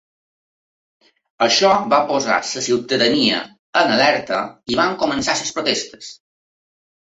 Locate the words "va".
1.91-1.99